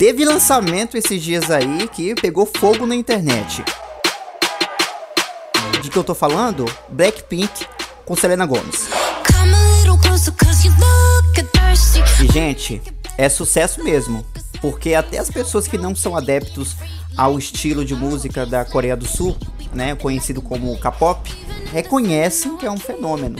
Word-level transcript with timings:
Teve 0.00 0.24
lançamento 0.24 0.96
esses 0.96 1.22
dias 1.22 1.50
aí 1.50 1.86
que 1.88 2.14
pegou 2.14 2.46
fogo 2.46 2.86
na 2.86 2.94
internet. 2.94 3.62
De 5.82 5.90
que 5.90 5.98
eu 5.98 6.02
tô 6.02 6.14
falando? 6.14 6.64
Blackpink 6.88 7.66
com 8.06 8.16
Selena 8.16 8.46
Gomez. 8.46 8.88
E 12.18 12.32
gente, 12.32 12.80
é 13.18 13.28
sucesso 13.28 13.84
mesmo, 13.84 14.24
porque 14.62 14.94
até 14.94 15.18
as 15.18 15.30
pessoas 15.30 15.68
que 15.68 15.76
não 15.76 15.94
são 15.94 16.16
adeptos 16.16 16.76
ao 17.14 17.38
estilo 17.38 17.84
de 17.84 17.94
música 17.94 18.46
da 18.46 18.64
Coreia 18.64 18.96
do 18.96 19.06
Sul, 19.06 19.36
né, 19.74 19.94
conhecido 19.94 20.40
como 20.40 20.78
K-pop, 20.78 21.30
reconhecem 21.74 22.56
que 22.56 22.64
é 22.64 22.70
um 22.70 22.78
fenômeno. 22.78 23.36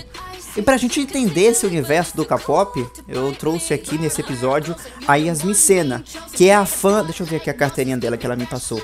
E 0.56 0.62
pra 0.62 0.76
gente 0.76 1.00
entender 1.00 1.46
esse 1.46 1.64
universo 1.64 2.16
do 2.16 2.24
K-pop, 2.24 2.84
eu 3.06 3.32
trouxe 3.32 3.72
aqui 3.72 3.96
nesse 3.96 4.20
episódio 4.20 4.74
a 5.06 5.14
Yasmin 5.16 5.54
Sena, 5.54 6.02
que 6.32 6.48
é 6.48 6.54
a 6.54 6.66
fã. 6.66 7.04
Deixa 7.04 7.22
eu 7.22 7.26
ver 7.26 7.36
aqui 7.36 7.50
a 7.50 7.54
carteirinha 7.54 7.96
dela 7.96 8.16
que 8.16 8.26
ela 8.26 8.34
me 8.36 8.46
passou. 8.46 8.82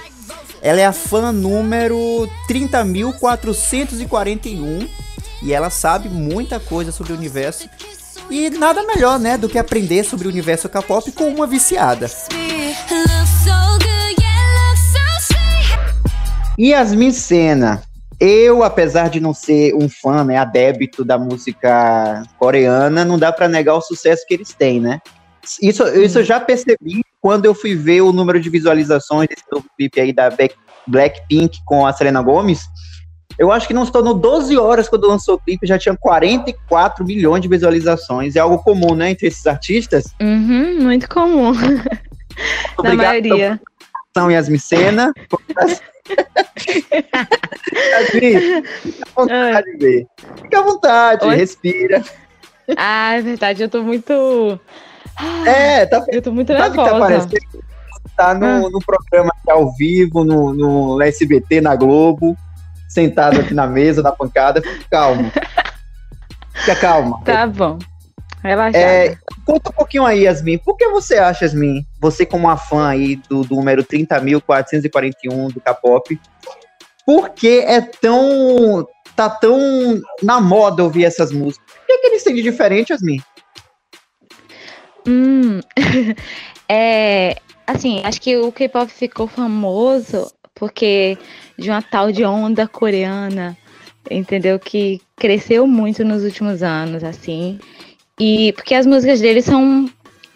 Ela 0.62 0.80
é 0.80 0.86
a 0.86 0.92
fã 0.92 1.32
número 1.32 2.28
30.441 2.48 4.88
e 5.42 5.52
ela 5.52 5.70
sabe 5.70 6.08
muita 6.08 6.60
coisa 6.60 6.92
sobre 6.92 7.12
o 7.12 7.16
universo. 7.16 7.68
E 8.30 8.48
nada 8.50 8.84
melhor, 8.84 9.18
né, 9.18 9.38
do 9.38 9.48
que 9.48 9.58
aprender 9.58 10.04
sobre 10.04 10.26
o 10.26 10.30
universo 10.30 10.68
K-pop 10.68 11.12
com 11.12 11.28
uma 11.28 11.46
viciada. 11.46 12.10
Yasmin 16.58 17.12
Sena, 17.12 17.82
eu, 18.18 18.62
apesar 18.62 19.10
de 19.10 19.20
não 19.20 19.34
ser 19.34 19.74
um 19.74 19.88
fã, 19.88 20.24
né, 20.24 20.38
adébito 20.38 21.04
da 21.04 21.18
música 21.18 22.22
coreana, 22.38 23.04
não 23.04 23.18
dá 23.18 23.30
para 23.30 23.48
negar 23.48 23.74
o 23.74 23.80
sucesso 23.80 24.24
que 24.26 24.34
eles 24.34 24.54
têm, 24.54 24.80
né? 24.80 25.00
Isso, 25.62 25.86
isso 25.88 26.18
eu 26.18 26.24
já 26.24 26.40
percebi 26.40 27.04
quando 27.20 27.44
eu 27.44 27.54
fui 27.54 27.74
ver 27.74 28.00
o 28.00 28.12
número 28.12 28.40
de 28.40 28.50
visualizações 28.50 29.28
desse 29.28 29.44
novo 29.50 29.66
clipe 29.76 30.00
aí 30.00 30.12
da 30.12 30.30
Blackpink 30.86 31.58
com 31.64 31.86
a 31.86 31.92
Selena 31.92 32.22
Gomez. 32.22 32.60
Eu 33.38 33.52
acho 33.52 33.68
que 33.68 33.74
não 33.74 33.84
estou 33.84 34.02
no 34.02 34.14
12 34.14 34.56
horas 34.56 34.88
quando 34.88 35.06
lançou 35.06 35.34
o 35.34 35.38
clipe, 35.38 35.66
já 35.66 35.78
tinha 35.78 35.94
44 35.94 37.04
milhões 37.04 37.42
de 37.42 37.48
visualizações. 37.48 38.34
É 38.34 38.40
algo 38.40 38.58
comum, 38.62 38.94
né, 38.94 39.10
entre 39.10 39.26
esses 39.26 39.46
artistas? 39.46 40.04
Uhum, 40.20 40.80
muito 40.80 41.08
comum. 41.08 41.52
Na 42.82 42.94
maioria. 42.94 43.60
São 44.16 44.30
Yasmin 44.30 44.58
Sena. 44.58 45.12
Yasmin, 47.92 48.62
fica 48.64 49.04
à 49.04 49.14
vontade, 49.14 49.76
ver. 49.76 50.06
Fica 50.40 50.58
à 50.58 50.62
vontade, 50.62 51.26
Oi? 51.26 51.36
respira. 51.36 52.02
Ah, 52.78 53.12
é 53.18 53.20
verdade, 53.20 53.62
eu 53.62 53.68
tô 53.68 53.82
muito. 53.82 54.58
É, 55.46 55.84
tá. 55.84 56.02
Eu 56.08 56.22
tô 56.22 56.32
muito 56.32 56.50
nervosa. 56.50 57.28
Que 57.28 57.38
tá, 58.16 58.28
tá 58.28 58.34
no, 58.34 58.46
ah. 58.46 58.70
no 58.70 58.78
programa 58.80 59.30
aqui 59.38 59.50
ao 59.50 59.70
vivo, 59.74 60.24
no, 60.24 60.54
no 60.54 61.02
SBT, 61.02 61.60
na 61.60 61.76
Globo, 61.76 62.34
sentado 62.88 63.40
aqui 63.40 63.52
na 63.52 63.66
mesa, 63.66 64.00
na 64.00 64.12
pancada. 64.12 64.62
Fica 64.62 64.86
calmo. 64.90 65.30
Fica 66.54 66.76
calma. 66.76 67.20
Tá 67.22 67.46
bom. 67.46 67.78
Relaxada. 68.46 68.78
É, 68.78 69.16
conta 69.44 69.70
um 69.70 69.72
pouquinho 69.72 70.06
aí, 70.06 70.22
Yasmin. 70.22 70.58
Por 70.58 70.76
que 70.76 70.88
você 70.88 71.16
acha, 71.16 71.44
Yasmin, 71.44 71.84
você 72.00 72.24
como 72.24 72.46
uma 72.46 72.56
fã 72.56 72.88
aí 72.88 73.16
do, 73.28 73.42
do 73.42 73.56
número 73.56 73.84
30.441 73.84 75.52
do 75.52 75.60
K-pop, 75.60 76.20
por 77.04 77.30
que 77.30 77.58
é 77.60 77.80
tão. 77.80 78.86
tá 79.14 79.28
tão 79.28 79.58
na 80.22 80.40
moda 80.40 80.84
ouvir 80.84 81.04
essas 81.04 81.32
músicas? 81.32 81.66
O 81.82 81.86
que, 81.86 81.92
é 81.92 81.98
que 81.98 82.06
eles 82.06 82.22
têm 82.22 82.34
de 82.34 82.42
diferente, 82.42 82.90
Yasmin? 82.90 83.20
Hum, 85.08 85.60
é, 86.68 87.36
assim, 87.66 88.02
acho 88.04 88.20
que 88.20 88.36
o 88.36 88.52
K-pop 88.52 88.90
ficou 88.90 89.26
famoso 89.26 90.32
porque 90.54 91.18
de 91.58 91.70
uma 91.70 91.82
tal 91.82 92.10
de 92.10 92.24
onda 92.24 92.66
coreana, 92.66 93.56
entendeu? 94.10 94.58
Que 94.58 95.00
cresceu 95.14 95.66
muito 95.66 96.04
nos 96.04 96.24
últimos 96.24 96.62
anos, 96.62 97.04
assim. 97.04 97.60
E 98.18 98.52
porque 98.52 98.74
as 98.74 98.86
músicas 98.86 99.20
deles 99.20 99.44
são 99.44 99.88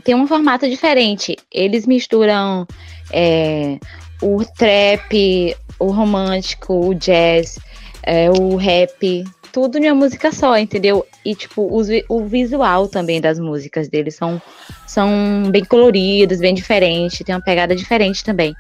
tem 0.05 0.15
um 0.15 0.27
formato 0.27 0.69
diferente. 0.69 1.37
Eles 1.53 1.87
misturam 1.87 2.67
é, 3.13 3.79
o 4.23 4.45
trap, 4.45 5.57
o 5.79 5.91
romântico, 5.91 6.89
o 6.89 6.95
jazz, 6.95 7.59
é, 8.03 8.31
o 8.31 8.57
rap, 8.57 9.25
tudo 9.53 9.79
em 9.79 9.91
uma 9.91 9.95
música 9.95 10.33
só, 10.33 10.57
entendeu? 10.57 11.07
E, 11.25 11.35
tipo, 11.35 11.63
o, 11.63 11.81
o 12.09 12.25
visual 12.27 12.89
também 12.89 13.21
das 13.21 13.39
músicas 13.39 13.89
deles 13.89 14.15
são, 14.15 14.41
são 14.87 15.11
bem 15.51 15.65
coloridos, 15.65 16.39
bem 16.39 16.55
diferentes, 16.55 17.25
tem 17.25 17.35
uma 17.35 17.43
pegada 17.43 17.75
diferente 17.75 18.25
também. 18.25 18.55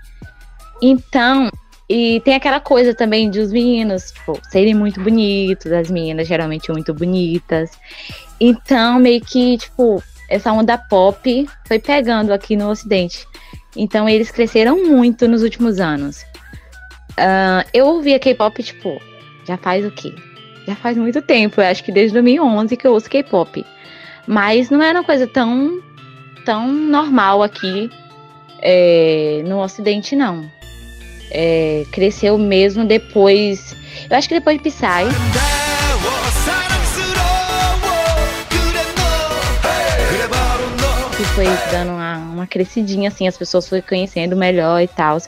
Então, 0.82 1.50
e 1.92 2.20
tem 2.20 2.36
aquela 2.36 2.60
coisa 2.60 2.94
também 2.94 3.28
de 3.28 3.40
os 3.40 3.50
meninos, 3.50 4.12
tipo, 4.12 4.40
serem 4.48 4.74
muito 4.74 5.00
bonitos, 5.00 5.72
as 5.72 5.90
meninas 5.90 6.28
geralmente 6.28 6.70
muito 6.70 6.94
bonitas. 6.94 7.72
Então, 8.38 9.00
meio 9.00 9.20
que, 9.20 9.58
tipo, 9.58 10.00
essa 10.28 10.52
onda 10.52 10.78
pop 10.78 11.48
foi 11.66 11.80
pegando 11.80 12.32
aqui 12.32 12.54
no 12.54 12.70
Ocidente. 12.70 13.26
Então, 13.76 14.08
eles 14.08 14.30
cresceram 14.30 14.86
muito 14.86 15.26
nos 15.26 15.42
últimos 15.42 15.80
anos. 15.80 16.22
Uh, 17.18 17.66
eu 17.74 17.88
ouvia 17.88 18.20
K-pop, 18.20 18.62
tipo, 18.62 19.02
já 19.44 19.56
faz 19.56 19.84
o 19.84 19.90
quê? 19.90 20.14
já 20.70 20.76
faz 20.76 20.96
muito 20.96 21.20
tempo, 21.20 21.60
eu 21.60 21.66
acho 21.66 21.82
que 21.82 21.90
desde 21.90 22.12
2011 22.12 22.76
que 22.76 22.86
eu 22.86 22.92
ouço 22.92 23.10
K-pop. 23.10 23.66
Mas 24.28 24.70
não 24.70 24.80
é 24.80 24.92
uma 24.92 25.02
coisa 25.02 25.26
tão, 25.26 25.82
tão 26.44 26.70
normal 26.70 27.42
aqui 27.42 27.90
é, 28.60 29.42
no 29.44 29.60
Ocidente, 29.60 30.14
não. 30.14 30.59
É, 31.30 31.84
cresceu 31.92 32.36
mesmo 32.36 32.84
depois. 32.84 33.76
Eu 34.08 34.16
acho 34.16 34.28
que 34.28 34.34
depois 34.34 34.58
de 34.58 34.64
Psy. 34.64 34.84
Que 41.16 41.24
foi 41.34 41.44
dando 41.70 41.92
uma, 41.92 42.16
uma 42.18 42.46
crescidinha, 42.46 43.08
assim, 43.08 43.28
as 43.28 43.36
pessoas 43.36 43.68
foram 43.68 43.82
conhecendo 43.82 44.36
melhor 44.36 44.80
e 44.80 44.88
tal. 44.88 45.18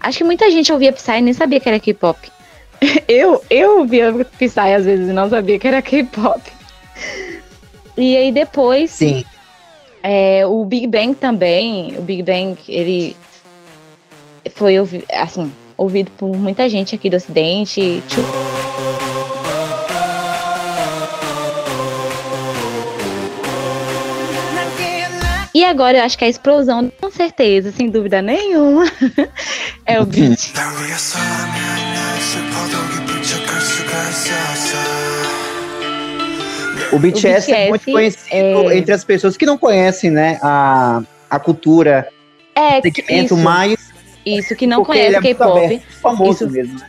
Acho 0.00 0.18
que 0.18 0.24
muita 0.24 0.50
gente 0.50 0.72
ouvia 0.72 0.92
Psy 0.92 1.18
e 1.18 1.20
nem 1.20 1.34
sabia 1.34 1.60
que 1.60 1.68
era 1.68 1.78
K-pop. 1.78 2.18
eu, 3.06 3.42
eu 3.50 3.84
via 3.84 4.12
Psy 4.38 4.74
às 4.74 4.84
vezes 4.84 5.08
e 5.08 5.12
não 5.12 5.28
sabia 5.28 5.58
que 5.58 5.68
era 5.68 5.82
K-pop. 5.82 6.40
E 7.96 8.16
aí 8.16 8.32
depois. 8.32 8.90
Sim. 8.90 9.24
É, 10.02 10.46
o 10.46 10.64
Big 10.64 10.86
Bang 10.86 11.14
também. 11.14 11.94
O 11.98 12.02
Big 12.02 12.22
Bang, 12.22 12.58
ele 12.66 13.14
foi 14.54 14.76
assim, 15.12 15.52
ouvido 15.76 16.10
por 16.12 16.36
muita 16.36 16.68
gente 16.68 16.94
aqui 16.94 17.08
do 17.08 17.16
Ocidente. 17.16 18.02
E 25.52 25.64
agora 25.64 25.98
eu 25.98 26.04
acho 26.04 26.16
que 26.16 26.24
a 26.24 26.28
explosão, 26.28 26.90
com 27.00 27.10
certeza, 27.10 27.72
sem 27.72 27.90
dúvida 27.90 28.22
nenhuma, 28.22 28.84
é 29.84 30.00
o 30.00 30.06
beat. 30.06 30.52
O 36.92 36.98
BTS, 36.98 36.98
o 36.98 36.98
BTS 36.98 37.52
é 37.52 37.68
muito 37.68 37.92
conhecido 37.92 38.70
é... 38.70 38.78
entre 38.78 38.92
as 38.92 39.04
pessoas 39.04 39.36
que 39.36 39.44
não 39.44 39.58
conhecem, 39.58 40.10
né, 40.10 40.38
a, 40.42 41.02
a 41.28 41.38
cultura, 41.38 42.08
é, 42.54 42.80
segmento 42.80 43.34
isso, 43.34 43.36
mais... 43.36 43.79
Isso, 44.24 44.54
que 44.54 44.66
não 44.66 44.84
conhece 44.84 45.16
é 45.16 45.20
K-pop. 45.20 45.82
famoso 46.02 46.44
isso, 46.44 46.50
mesmo. 46.50 46.80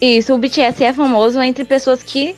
Isso, 0.00 0.34
o 0.34 0.38
BTS 0.38 0.84
é 0.84 0.92
famoso 0.92 1.40
entre 1.42 1.64
pessoas 1.64 2.02
que, 2.02 2.34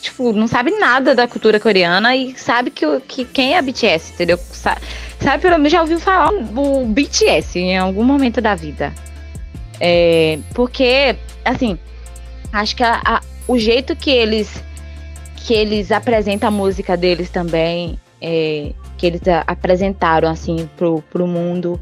tipo, 0.00 0.32
não 0.32 0.48
sabem 0.48 0.78
nada 0.80 1.14
da 1.14 1.28
cultura 1.28 1.60
coreana 1.60 2.16
e 2.16 2.36
sabe 2.36 2.70
que, 2.70 2.84
que 3.00 3.24
quem 3.24 3.54
é 3.54 3.62
BTS, 3.62 4.14
entendeu? 4.14 4.38
Sabe, 4.38 4.80
sabe 5.20 5.42
pelo 5.42 5.56
menos 5.56 5.70
já 5.70 5.80
ouviu 5.80 6.00
falar 6.00 6.32
o 6.32 6.86
BTS 6.86 7.58
em 7.58 7.78
algum 7.78 8.02
momento 8.02 8.40
da 8.40 8.54
vida. 8.54 8.92
É, 9.80 10.38
porque, 10.54 11.16
assim, 11.44 11.78
acho 12.52 12.74
que 12.74 12.82
a, 12.82 13.00
a, 13.04 13.20
o 13.46 13.58
jeito 13.58 13.94
que 13.94 14.10
eles 14.10 14.62
que 15.44 15.52
eles 15.52 15.92
apresentam 15.92 16.48
a 16.48 16.50
música 16.50 16.96
deles 16.96 17.28
também, 17.28 17.98
é, 18.20 18.72
que 18.96 19.06
eles 19.06 19.20
apresentaram 19.46 20.26
assim 20.26 20.68
pro, 20.74 21.02
pro 21.10 21.26
mundo, 21.26 21.78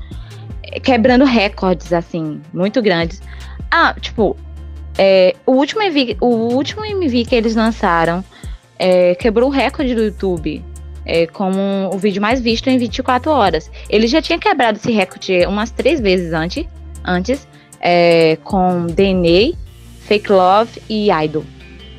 quebrando 0.82 1.25
recordes 1.25 1.93
assim 1.93 2.41
muito 2.53 2.81
grandes. 2.82 3.23
Ah, 3.70 3.94
tipo, 4.00 4.37
é, 4.99 5.35
o 5.47 5.53
último 5.53 5.82
MV, 5.82 6.17
o 6.20 6.26
último 6.26 6.85
MV 6.85 7.25
que 7.25 7.35
eles 7.35 7.55
lançaram 7.55 8.25
é, 8.79 9.14
quebrou 9.14 9.49
o 9.49 9.53
recorde 9.53 9.94
do 9.94 10.03
YouTube. 10.05 10.64
É, 11.05 11.26
como 11.26 11.91
o 11.93 11.99
vídeo 11.99 12.23
mais 12.23 12.41
visto 12.41 12.69
em 12.69 12.79
24 12.79 13.29
horas. 13.29 13.69
Ele 13.91 14.06
já 14.06 14.23
tinha 14.23 14.38
quebrado 14.38 14.79
esse 14.79 14.93
recorde 14.93 15.44
umas 15.47 15.73
três 15.73 15.99
vezes 15.99 16.32
antes, 16.32 16.64
antes 17.05 17.49
é, 17.81 18.38
com 18.44 18.87
DNA, 18.87 19.55
Fake 20.03 20.31
Love 20.31 20.81
e 20.88 21.11
Idol. 21.11 21.44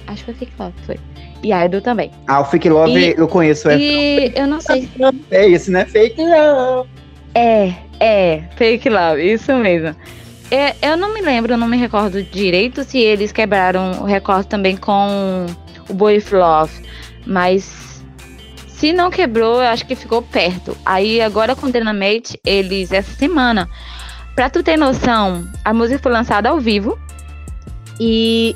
Acho 0.07 0.23
que 0.23 0.31
foi 0.31 0.33
Fake 0.33 0.53
Love, 0.57 0.73
foi. 0.85 0.99
E 1.43 1.51
Idol 1.51 1.81
também. 1.81 2.11
Ah, 2.27 2.39
o 2.39 2.45
Fake 2.45 2.69
Love 2.69 2.97
e, 2.97 3.15
eu 3.17 3.27
conheço. 3.27 3.69
É 3.69 3.77
e 3.77 4.31
eu 4.33 4.47
não 4.47 4.61
sei. 4.61 4.89
É 5.29 5.49
esse, 5.49 5.69
né? 5.69 5.85
Fake 5.85 6.21
Love. 6.21 6.89
É, 7.35 7.73
é, 8.03 8.43
Fake 8.57 8.89
Love, 8.89 9.33
isso 9.33 9.53
mesmo. 9.55 9.95
É, 10.51 10.75
eu 10.81 10.97
não 10.97 11.13
me 11.13 11.21
lembro, 11.21 11.55
não 11.55 11.67
me 11.67 11.77
recordo 11.77 12.21
direito 12.21 12.83
se 12.83 12.99
eles 12.99 13.31
quebraram 13.31 14.01
o 14.01 14.03
recorde 14.03 14.47
também 14.47 14.75
com 14.75 15.45
o 15.89 15.93
Boy 15.93 16.21
Love, 16.31 16.73
mas 17.25 18.03
se 18.67 18.91
não 18.91 19.09
quebrou, 19.09 19.63
eu 19.63 19.69
acho 19.69 19.85
que 19.85 19.95
ficou 19.95 20.21
perto. 20.21 20.77
Aí 20.85 21.21
agora 21.21 21.55
com 21.55 21.71
Dynamite, 21.71 22.37
eles 22.45 22.91
essa 22.91 23.13
semana, 23.13 23.69
pra 24.35 24.49
tu 24.49 24.61
ter 24.61 24.75
noção, 24.75 25.47
a 25.63 25.73
música 25.73 25.99
foi 26.03 26.11
lançada 26.11 26.49
ao 26.49 26.59
vivo 26.59 26.99
e 27.99 28.53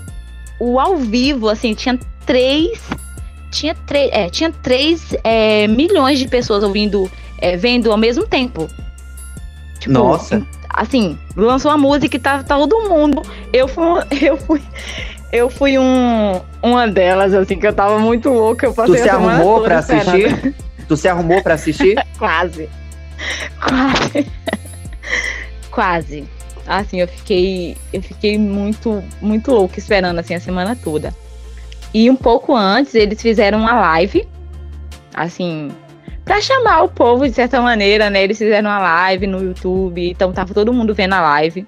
o 0.59 0.77
ao 0.77 0.97
vivo, 0.97 1.47
assim, 1.47 1.73
tinha 1.73 1.97
três 2.25 2.81
tinha, 3.49 3.73
três 3.73 4.11
é, 4.11 4.29
tinha 4.29 4.51
3 4.51 5.15
é, 5.23 5.67
milhões 5.67 6.19
de 6.19 6.27
pessoas 6.27 6.63
ouvindo, 6.63 7.09
é, 7.39 7.55
vendo 7.55 7.89
ao 7.89 7.97
mesmo 7.97 8.27
tempo. 8.27 8.69
Tipo, 9.87 9.93
Nossa. 9.93 10.45
Assim, 10.69 11.17
lançou 11.35 11.71
a 11.71 11.77
música 11.77 12.17
e 12.17 12.19
tá, 12.19 12.43
tá 12.43 12.55
todo 12.55 12.89
mundo. 12.89 13.21
Eu 13.53 13.67
fui, 13.67 13.85
eu 14.21 14.37
fui, 14.37 14.61
eu 15.31 15.49
fui 15.49 15.79
um, 15.79 16.41
uma 16.61 16.87
delas, 16.87 17.33
assim, 17.33 17.57
que 17.57 17.65
eu 17.65 17.73
tava 17.73 17.97
muito 17.97 18.29
louca. 18.29 18.65
Eu 18.67 18.73
tu 18.73 18.95
se 18.95 19.09
arrumou 19.09 19.61
pra 19.61 19.79
assistir? 19.79 20.55
Tu 20.87 20.97
se 20.97 21.07
arrumou 21.07 21.41
pra 21.41 21.53
assistir? 21.53 21.95
Quase. 22.19 22.69
Quase. 23.61 24.27
Quase. 25.71 26.25
Assim, 26.67 26.99
eu 26.99 27.07
fiquei, 27.07 27.77
eu 27.93 28.01
fiquei 28.01 28.37
muito, 28.37 29.01
muito 29.21 29.51
louca 29.51 29.79
esperando 29.79 30.19
assim 30.19 30.35
a 30.35 30.39
semana 30.39 30.75
toda. 30.75 31.13
E 31.93 32.11
um 32.11 32.15
pouco 32.15 32.53
antes 32.53 32.93
eles 32.93 33.21
fizeram 33.21 33.59
uma 33.59 33.73
live, 33.73 34.27
assim, 35.13 35.71
para 36.27 36.41
chamar 36.41 36.83
o 36.83 36.89
povo 36.89 37.25
de 37.25 37.33
certa 37.33 37.61
maneira, 37.61 38.09
né? 38.09 38.21
Eles 38.21 38.37
fizeram 38.37 38.69
uma 38.69 38.79
live 38.79 39.25
no 39.25 39.41
YouTube, 39.41 40.09
então 40.11 40.33
tava 40.33 40.53
todo 40.53 40.73
mundo 40.73 40.93
vendo 40.93 41.13
a 41.13 41.21
live. 41.21 41.65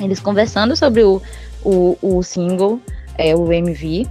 Eles 0.00 0.18
conversando 0.18 0.74
sobre 0.74 1.04
o, 1.04 1.22
o, 1.64 1.96
o 2.02 2.22
single, 2.22 2.80
é, 3.16 3.36
o 3.36 3.52
MV. 3.52 4.06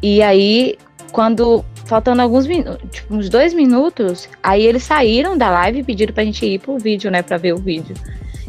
E 0.00 0.22
aí, 0.22 0.78
quando 1.10 1.64
faltando 1.84 2.22
alguns 2.22 2.46
minutos, 2.46 2.88
tipo, 2.90 3.12
uns 3.12 3.28
dois 3.28 3.52
minutos, 3.52 4.28
aí 4.40 4.64
eles 4.64 4.84
saíram 4.84 5.36
da 5.36 5.50
live 5.50 5.80
e 5.80 5.84
pediram 5.84 6.14
pra 6.14 6.24
gente 6.24 6.46
ir 6.46 6.60
pro 6.60 6.78
vídeo, 6.78 7.10
né, 7.10 7.20
pra 7.20 7.36
ver 7.36 7.54
o 7.54 7.58
vídeo. 7.58 7.96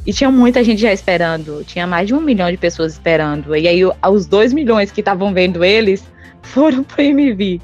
E 0.06 0.14
tinha 0.14 0.30
muita 0.30 0.64
gente 0.64 0.82
já 0.82 0.94
esperando, 0.94 1.64
tinha 1.66 1.88
mais 1.88 2.08
de 2.08 2.14
um 2.14 2.22
milhão 2.22 2.50
de 2.52 2.58
pessoas 2.58 2.94
esperando. 2.94 3.56
E 3.56 3.68
aí, 3.68 3.82
os 4.12 4.28
dois 4.28 4.54
milhões 4.54 4.92
que 4.92 5.02
estavam 5.02 5.34
vendo 5.34 5.64
eles 5.64 6.04
foram 6.44 6.84
pro 6.84 7.02
MV. 7.02 7.60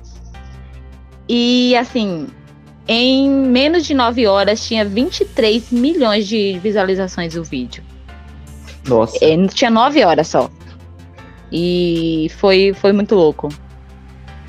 E 1.29 1.75
assim, 1.75 2.27
em 2.87 3.29
menos 3.29 3.85
de 3.85 3.93
9 3.93 4.27
horas 4.27 4.65
tinha 4.65 4.85
23 4.85 5.71
milhões 5.71 6.27
de 6.27 6.59
visualizações 6.59 7.35
o 7.35 7.43
vídeo. 7.43 7.83
Nossa. 8.87 9.17
É, 9.21 9.47
tinha 9.47 9.71
9 9.71 10.03
horas 10.03 10.27
só. 10.27 10.49
E 11.51 12.31
foi, 12.37 12.73
foi 12.73 12.91
muito 12.91 13.15
louco. 13.15 13.49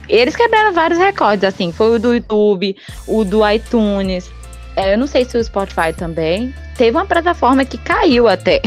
Eles 0.09 0.37
quebraram 0.37 0.73
vários 0.73 0.99
recordes, 0.99 1.45
assim. 1.45 1.73
Foi 1.73 1.97
o 1.97 1.99
do 1.99 2.15
YouTube, 2.15 2.77
o 3.07 3.25
do 3.25 3.49
iTunes. 3.49 4.31
É, 4.77 4.95
eu 4.95 4.99
não 4.99 5.07
sei 5.07 5.25
se 5.25 5.37
o 5.37 5.43
Spotify 5.43 5.93
também. 5.97 6.55
Teve 6.77 6.97
uma 6.97 7.07
plataforma 7.07 7.65
que 7.65 7.79
caiu 7.79 8.29
até. 8.29 8.61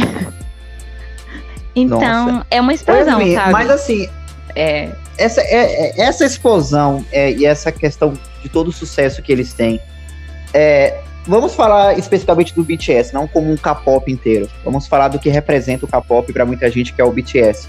então, 1.75 1.99
Nossa. 1.99 2.47
é 2.49 2.59
uma 2.59 2.73
explosão, 2.73 3.33
sabe? 3.33 3.51
Mas 3.51 3.69
assim. 3.69 4.09
É 4.55 4.89
essa, 5.19 5.41
é, 5.41 5.89
é, 5.89 6.01
essa 6.01 6.25
explosão 6.25 7.05
é, 7.11 7.31
e 7.31 7.45
essa 7.45 7.71
questão 7.71 8.13
de 8.41 8.49
todo 8.49 8.69
o 8.69 8.71
sucesso 8.71 9.21
que 9.21 9.31
eles 9.31 9.53
têm. 9.53 9.79
É, 10.53 11.01
vamos 11.25 11.53
falar 11.53 11.97
especificamente 11.97 12.53
do 12.55 12.63
BTS, 12.63 13.13
não 13.13 13.27
como 13.27 13.51
um 13.51 13.57
K-pop 13.57 14.11
inteiro. 14.11 14.49
Vamos 14.63 14.87
falar 14.87 15.09
do 15.09 15.19
que 15.19 15.29
representa 15.29 15.85
o 15.85 15.87
K-pop 15.87 16.31
para 16.33 16.45
muita 16.45 16.69
gente, 16.69 16.93
que 16.93 17.01
é 17.01 17.03
o 17.03 17.11
BTS. 17.11 17.67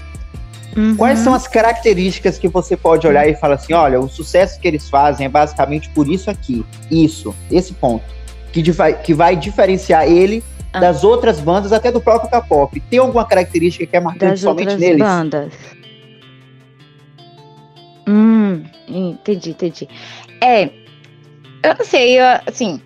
Uhum. 0.75 0.95
Quais 0.95 1.19
são 1.19 1.33
as 1.33 1.47
características 1.47 2.37
que 2.37 2.47
você 2.47 2.77
pode 2.77 3.05
olhar 3.05 3.27
e 3.27 3.35
falar 3.35 3.55
assim: 3.55 3.73
olha, 3.73 3.99
o 3.99 4.07
sucesso 4.07 4.59
que 4.59 4.67
eles 4.67 4.89
fazem 4.89 5.25
é 5.25 5.29
basicamente 5.29 5.89
por 5.89 6.07
isso 6.07 6.29
aqui, 6.29 6.65
isso, 6.89 7.35
esse 7.51 7.73
ponto, 7.73 8.05
que, 8.53 8.71
vai, 8.71 8.93
que 8.93 9.13
vai 9.13 9.35
diferenciar 9.35 10.07
ele 10.07 10.43
ah. 10.71 10.79
das 10.79 11.03
outras 11.03 11.39
bandas, 11.39 11.73
até 11.73 11.91
do 11.91 11.99
próprio 11.99 12.29
K-pop. 12.29 12.79
Tem 12.89 12.99
alguma 12.99 13.25
característica 13.25 13.85
que 13.85 13.95
é 13.95 13.99
marcante 13.99 14.31
das 14.31 14.39
somente 14.39 14.75
neles? 14.77 14.99
bandas. 14.99 15.53
Hum, 18.07 18.63
entendi, 18.87 19.51
entendi. 19.51 19.87
É, 20.41 20.65
eu 21.63 21.75
não 21.77 21.85
sei, 21.85 22.19
eu, 22.19 22.25
assim, 22.47 22.81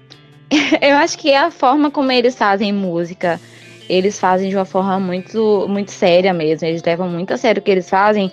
eu 0.82 0.98
acho 0.98 1.18
que 1.18 1.32
é 1.32 1.38
a 1.38 1.50
forma 1.50 1.90
como 1.90 2.12
eles 2.12 2.36
fazem 2.36 2.74
música. 2.74 3.40
Eles 3.88 4.20
fazem 4.20 4.50
de 4.50 4.56
uma 4.56 4.66
forma 4.66 5.00
muito, 5.00 5.66
muito 5.70 5.92
séria 5.92 6.34
mesmo. 6.34 6.68
Eles 6.68 6.84
levam 6.84 7.08
muito 7.08 7.34
a 7.34 7.38
sério 7.38 7.62
o 7.62 7.64
que 7.64 7.72
eles 7.72 7.90
fazem. 7.90 8.32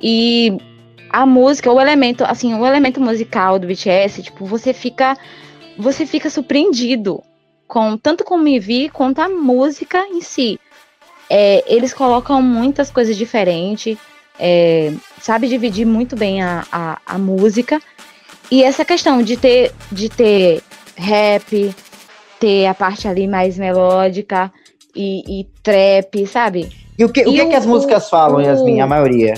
E 0.00 0.56
a 1.10 1.26
música, 1.26 1.70
o 1.70 1.80
elemento, 1.80 2.24
assim, 2.24 2.54
o 2.54 2.66
elemento 2.66 3.00
musical 3.00 3.58
do 3.58 3.66
BTS, 3.66 4.22
tipo, 4.22 4.46
você 4.46 4.72
fica, 4.72 5.16
você 5.76 6.06
fica 6.06 6.30
surpreendido 6.30 7.22
com 7.66 7.96
tanto 7.96 8.24
com 8.24 8.36
o 8.36 8.46
MV 8.46 8.90
quanto 8.90 9.20
a 9.20 9.28
música 9.28 10.06
em 10.08 10.20
si. 10.20 10.58
É, 11.28 11.64
eles 11.66 11.92
colocam 11.92 12.40
muitas 12.40 12.90
coisas 12.90 13.16
diferentes 13.16 13.98
é, 14.38 14.92
sabe 15.20 15.48
dividir 15.48 15.86
muito 15.86 16.16
bem 16.16 16.42
a, 16.42 16.64
a, 16.72 16.98
a, 17.06 17.18
música. 17.18 17.80
E 18.52 18.62
essa 18.62 18.84
questão 18.84 19.22
de 19.22 19.34
ter, 19.34 19.72
de 19.90 20.10
ter 20.10 20.62
rap, 20.94 21.74
ter 22.38 22.66
a 22.66 22.74
parte 22.74 23.08
ali 23.08 23.26
mais 23.26 23.56
melódica 23.56 24.52
e, 24.94 25.40
e 25.40 25.44
trap, 25.62 26.26
sabe? 26.26 26.70
E 26.98 27.02
o 27.02 27.08
que, 27.08 27.22
e 27.22 27.28
o 27.28 27.32
que, 27.32 27.42
o, 27.44 27.48
que 27.48 27.54
as 27.54 27.64
músicas 27.64 28.10
falam, 28.10 28.36
o, 28.36 28.42
Yasmin, 28.42 28.82
a 28.82 28.86
maioria? 28.86 29.32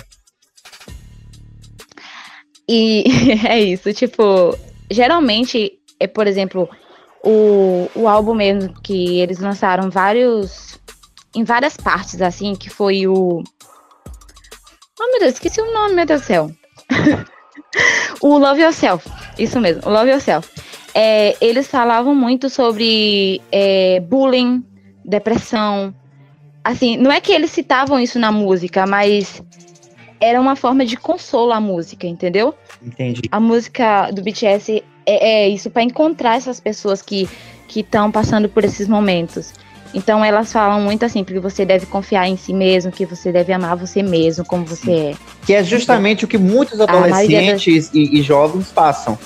E 2.68 3.04
é 3.46 3.60
isso, 3.60 3.94
tipo, 3.94 4.58
geralmente, 4.90 5.78
é, 6.00 6.08
por 6.08 6.26
exemplo, 6.26 6.68
o, 7.22 7.88
o 7.94 8.08
álbum 8.08 8.34
mesmo 8.34 8.74
que 8.82 9.20
eles 9.20 9.38
lançaram 9.38 9.90
vários. 9.90 10.76
em 11.36 11.44
várias 11.44 11.76
partes, 11.76 12.20
assim, 12.20 12.56
que 12.56 12.68
foi 12.68 13.06
o 13.06 13.44
Oh, 15.00 15.10
meu 15.12 15.20
Deus, 15.20 15.34
esqueci 15.34 15.60
o 15.60 15.72
nome, 15.72 15.94
meu 15.94 16.04
Deus 16.04 16.22
do 16.22 16.26
céu. 16.26 16.50
o 18.24 18.38
Love 18.38 18.62
Yourself. 18.62 19.06
Isso 19.38 19.60
mesmo, 19.60 19.82
o 19.84 19.90
Love 19.90 20.10
Yourself. 20.10 20.48
É, 20.94 21.36
eles 21.42 21.66
falavam 21.66 22.14
muito 22.14 22.48
sobre 22.48 23.42
é, 23.52 24.00
bullying, 24.00 24.64
depressão. 25.04 25.94
Assim, 26.64 26.96
não 26.96 27.12
é 27.12 27.20
que 27.20 27.32
eles 27.32 27.50
citavam 27.50 28.00
isso 28.00 28.18
na 28.18 28.32
música, 28.32 28.86
mas 28.86 29.42
era 30.18 30.40
uma 30.40 30.56
forma 30.56 30.86
de 30.86 30.96
consolo 30.96 31.52
a 31.52 31.60
música, 31.60 32.06
entendeu? 32.06 32.54
Entendi. 32.82 33.22
A 33.30 33.38
música 33.38 34.10
do 34.10 34.22
BTS 34.22 34.82
é, 35.04 35.42
é 35.44 35.48
isso, 35.50 35.68
para 35.68 35.82
encontrar 35.82 36.36
essas 36.36 36.58
pessoas 36.58 37.02
que 37.02 37.28
estão 37.76 38.10
passando 38.10 38.48
por 38.48 38.64
esses 38.64 38.88
momentos. 38.88 39.52
Então 39.94 40.24
elas 40.24 40.52
falam 40.52 40.80
muito 40.80 41.04
assim, 41.04 41.22
porque 41.22 41.38
você 41.38 41.64
deve 41.64 41.86
confiar 41.86 42.28
em 42.28 42.36
si 42.36 42.52
mesmo, 42.52 42.90
que 42.90 43.06
você 43.06 43.30
deve 43.30 43.52
amar 43.52 43.76
você 43.76 44.02
mesmo, 44.02 44.44
como 44.44 44.66
você 44.66 44.90
é. 44.90 45.14
Que 45.46 45.54
é 45.54 45.62
justamente 45.62 46.24
o 46.24 46.28
que 46.28 46.36
muitos 46.36 46.80
adolescentes 46.80 47.86
das... 47.86 47.94
e, 47.94 48.18
e, 48.18 48.22
jovens 48.22 48.72
passam. 48.72 49.16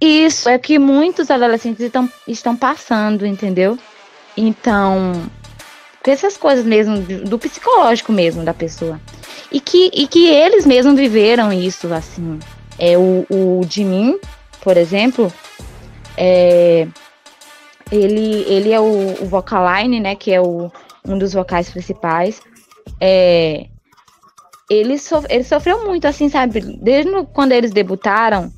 Isso, 0.00 0.48
é 0.48 0.58
que 0.58 0.78
muitos 0.78 1.30
adolescentes 1.30 1.84
estão, 1.84 2.08
estão 2.26 2.56
passando, 2.56 3.26
entendeu? 3.26 3.78
Então, 4.34 5.12
com 6.02 6.10
essas 6.10 6.38
coisas 6.38 6.64
mesmo, 6.64 6.98
do 6.98 7.38
psicológico 7.38 8.10
mesmo 8.10 8.42
da 8.42 8.54
pessoa. 8.54 8.98
E 9.52 9.60
que, 9.60 9.90
e 9.92 10.06
que 10.06 10.28
eles 10.28 10.64
mesmos 10.64 10.94
viveram 10.94 11.52
isso, 11.52 11.92
assim. 11.92 12.38
É, 12.78 12.96
o, 12.96 13.26
o 13.28 13.60
Jimin, 13.68 14.18
por 14.62 14.78
exemplo, 14.78 15.30
é, 16.16 16.86
ele, 17.90 18.44
ele 18.46 18.72
é 18.72 18.80
o, 18.80 19.22
o 19.22 19.26
Vocaline, 19.26 20.00
né? 20.00 20.14
Que 20.14 20.32
é 20.32 20.40
o, 20.40 20.70
um 21.06 21.18
dos 21.18 21.32
vocais 21.32 21.70
principais. 21.70 22.40
É, 23.00 23.66
ele, 24.70 24.98
so, 24.98 25.22
ele 25.28 25.44
sofreu 25.44 25.84
muito, 25.84 26.06
assim, 26.06 26.28
sabe? 26.28 26.60
Desde 26.60 27.10
no, 27.10 27.26
quando 27.26 27.52
eles 27.52 27.72
debutaram, 27.72 28.52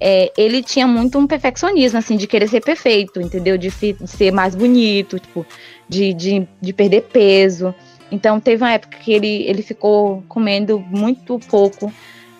é, 0.00 0.32
ele 0.36 0.62
tinha 0.62 0.86
muito 0.86 1.18
um 1.18 1.26
perfeccionismo, 1.26 1.98
assim, 1.98 2.16
de 2.16 2.26
querer 2.26 2.48
ser 2.48 2.60
perfeito, 2.60 3.20
entendeu? 3.20 3.58
De, 3.58 3.68
de 3.70 4.06
ser 4.08 4.32
mais 4.32 4.54
bonito, 4.54 5.18
tipo, 5.18 5.46
de, 5.88 6.14
de, 6.14 6.48
de, 6.60 6.72
perder 6.72 7.02
peso. 7.02 7.74
Então, 8.10 8.40
teve 8.40 8.64
uma 8.64 8.72
época 8.72 8.98
que 8.98 9.12
ele, 9.12 9.42
ele 9.42 9.62
ficou 9.62 10.24
comendo 10.26 10.80
muito 10.80 11.38
pouco, 11.48 11.92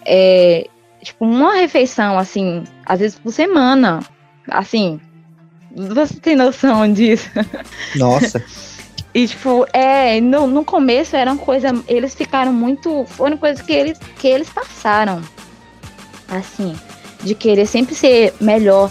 é, 0.05 0.67
tipo, 1.03 1.25
uma 1.25 1.55
refeição, 1.55 2.19
assim, 2.19 2.65
às 2.85 2.99
vezes 2.99 3.19
por 3.19 3.31
semana, 3.31 4.01
assim, 4.49 5.01
você 5.75 6.21
tem 6.21 6.37
noção 6.37 6.93
disso? 6.93 7.31
Nossa. 7.97 8.43
E, 9.15 9.29
tipo, 9.29 9.67
é, 9.75 10.23
no, 10.23 10.47
no 10.47 10.65
começo 10.65 11.15
era 11.15 11.31
uma 11.31 11.39
coisa. 11.39 11.69
Eles 11.87 12.15
ficaram 12.15 12.51
muito. 12.51 13.05
Foram 13.05 13.37
coisas 13.37 13.61
que 13.61 13.71
eles, 13.71 13.99
que 14.19 14.27
eles 14.27 14.49
passaram. 14.49 15.21
Assim. 16.29 16.75
De 17.23 17.35
querer 17.35 17.67
sempre 17.67 17.95
ser 17.95 18.33
melhor. 18.41 18.91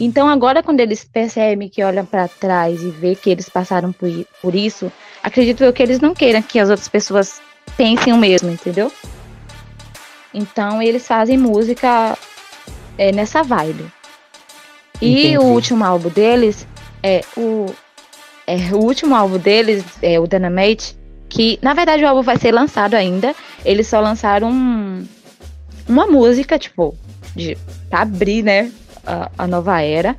Então 0.00 0.26
agora 0.26 0.62
quando 0.62 0.80
eles 0.80 1.04
percebem 1.04 1.68
que 1.68 1.84
olham 1.84 2.06
para 2.06 2.26
trás 2.26 2.82
e 2.82 2.88
vê 2.88 3.14
que 3.14 3.28
eles 3.28 3.50
passaram 3.50 3.92
por, 3.92 4.08
por 4.40 4.54
isso, 4.54 4.90
acredito 5.22 5.62
eu 5.62 5.74
que 5.74 5.82
eles 5.82 6.00
não 6.00 6.14
queiram 6.14 6.40
que 6.40 6.58
as 6.58 6.70
outras 6.70 6.88
pessoas 6.88 7.42
pensem 7.76 8.10
o 8.14 8.16
mesmo, 8.16 8.50
entendeu? 8.50 8.90
Então 10.32 10.80
eles 10.80 11.06
fazem 11.06 11.36
música 11.36 12.16
é, 12.96 13.12
nessa 13.12 13.42
vibe. 13.42 13.92
E 15.00 15.28
Entendi. 15.28 15.38
o 15.38 15.42
último 15.44 15.84
álbum 15.84 16.08
deles 16.10 16.66
é 17.02 17.22
o 17.36 17.66
é, 18.46 18.56
o 18.74 18.78
último 18.78 19.14
álbum 19.14 19.38
deles 19.38 19.84
é 20.02 20.18
o 20.18 20.26
Dynamite, 20.26 20.96
que 21.28 21.56
na 21.62 21.72
verdade 21.72 22.02
o 22.02 22.08
álbum 22.08 22.22
vai 22.22 22.36
ser 22.36 22.52
lançado 22.52 22.94
ainda. 22.94 23.32
Eles 23.64 23.86
só 23.86 24.00
lançaram 24.00 24.50
um, 24.50 25.06
uma 25.88 26.06
música, 26.08 26.58
tipo, 26.58 26.96
de, 27.34 27.56
pra 27.88 28.00
abrir, 28.00 28.42
né, 28.42 28.72
a, 29.06 29.30
a 29.38 29.46
nova 29.46 29.80
era. 29.80 30.16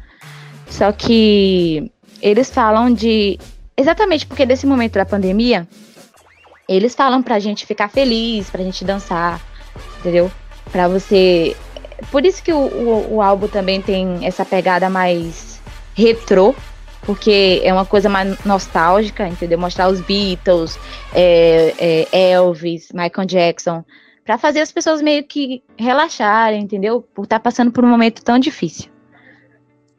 Só 0.69 0.91
que 0.93 1.91
eles 2.21 2.49
falam 2.49 2.93
de. 2.93 3.37
Exatamente 3.75 4.25
porque 4.25 4.45
desse 4.45 4.65
momento 4.65 4.93
da 4.93 5.05
pandemia, 5.05 5.67
eles 6.69 6.95
falam 6.95 7.21
pra 7.21 7.39
gente 7.39 7.65
ficar 7.65 7.89
feliz, 7.89 8.49
pra 8.49 8.63
gente 8.63 8.85
dançar, 8.85 9.41
entendeu? 9.99 10.31
Pra 10.71 10.87
você. 10.87 11.55
Por 12.09 12.25
isso 12.25 12.41
que 12.43 12.51
o, 12.51 12.57
o, 12.57 13.15
o 13.15 13.21
álbum 13.21 13.47
também 13.47 13.81
tem 13.81 14.25
essa 14.25 14.43
pegada 14.45 14.89
mais 14.89 15.61
retrô, 15.93 16.55
porque 17.01 17.61
é 17.63 17.73
uma 17.73 17.85
coisa 17.85 18.09
mais 18.09 18.43
nostálgica, 18.45 19.27
entendeu? 19.27 19.57
Mostrar 19.57 19.89
os 19.89 20.01
Beatles, 20.01 20.79
é, 21.13 22.07
é, 22.11 22.31
Elvis, 22.31 22.89
Michael 22.93 23.27
Jackson, 23.27 23.83
para 24.23 24.37
fazer 24.37 24.61
as 24.61 24.71
pessoas 24.71 25.01
meio 25.01 25.23
que 25.23 25.63
relaxarem, 25.77 26.61
entendeu? 26.61 27.01
Por 27.13 27.23
estar 27.23 27.39
tá 27.39 27.43
passando 27.43 27.71
por 27.71 27.83
um 27.83 27.89
momento 27.89 28.23
tão 28.23 28.39
difícil. 28.39 28.89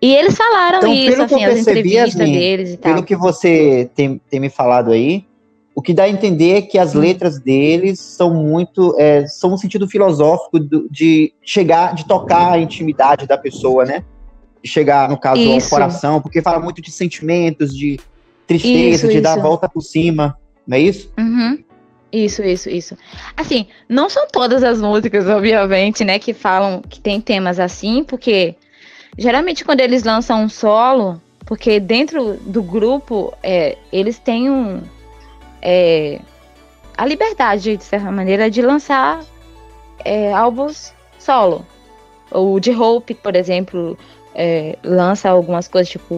E 0.01 0.15
eles 0.15 0.37
falaram 0.37 0.79
então, 0.79 0.93
isso, 0.93 1.23
assim, 1.23 1.45
as 1.45 1.59
entrevistas 1.59 2.21
assim, 2.21 2.33
deles 2.33 2.71
e 2.71 2.77
tal. 2.77 2.93
Pelo 2.93 3.07
que 3.07 3.15
você 3.15 3.89
tem, 3.95 4.21
tem 4.29 4.41
me 4.41 4.51
falado 4.51 4.91
aí, 4.91 5.25
o 5.75 5.81
que 5.81 5.95
dá 5.95 6.05
a 6.05 6.09
entender 6.09 6.57
é 6.57 6.63
que 6.63 6.79
as 6.79 6.93
letras 6.93 7.39
deles 7.39 7.99
são 7.99 8.35
muito, 8.35 8.95
é, 8.99 9.27
são 9.27 9.55
um 9.55 9.57
sentido 9.57 9.89
filosófico 9.89 10.59
do, 10.59 10.89
de 10.91 11.33
chegar, 11.43 11.95
de 11.95 12.07
tocar 12.07 12.53
a 12.53 12.59
intimidade 12.59 13.27
da 13.27 13.39
pessoa, 13.39 13.85
né? 13.85 14.05
De 14.63 14.69
chegar, 14.69 15.09
no 15.09 15.19
caso, 15.19 15.41
Isso. 15.41 15.67
ao 15.67 15.71
coração, 15.71 16.21
porque 16.21 16.43
fala 16.43 16.61
muito 16.61 16.83
de 16.83 16.91
sentimentos, 16.91 17.77
de 17.77 17.99
tristeza, 18.47 18.97
isso, 18.97 19.09
de 19.09 19.15
isso. 19.15 19.23
dar 19.23 19.39
a 19.39 19.43
volta 19.43 19.69
por 19.69 19.81
cima, 19.81 20.37
não 20.67 20.77
é 20.77 20.81
isso? 20.81 21.11
Uhum. 21.19 21.59
Isso, 22.13 22.43
isso, 22.43 22.69
isso. 22.69 22.97
Assim, 23.35 23.67
não 23.89 24.11
são 24.11 24.27
todas 24.31 24.63
as 24.63 24.79
músicas, 24.79 25.27
obviamente, 25.27 26.05
né, 26.05 26.19
que 26.19 26.35
falam 26.35 26.83
que 26.83 27.01
tem 27.01 27.19
temas 27.19 27.59
assim, 27.59 28.05
porque 28.05 28.55
geralmente 29.17 29.65
quando 29.65 29.81
eles 29.81 30.03
lançam 30.03 30.45
um 30.45 30.49
solo, 30.49 31.21
porque 31.47 31.81
dentro 31.81 32.35
do 32.35 32.63
grupo 32.63 33.33
é, 33.43 33.79
eles 33.91 34.19
têm 34.19 34.51
um 34.51 34.83
é, 35.63 36.21
a 36.99 37.07
liberdade 37.07 37.77
de 37.77 37.85
certa 37.85 38.11
maneira 38.11 38.51
de 38.51 38.61
lançar 38.61 39.21
é, 40.05 40.33
álbuns 40.33 40.93
solo. 41.19 41.65
O 42.31 42.59
de 42.59 42.71
Hope, 42.71 43.15
por 43.15 43.37
exemplo, 43.37 43.97
é, 44.35 44.77
lança 44.83 45.31
algumas 45.31 45.69
coisas 45.69 45.89
tipo 45.89 46.15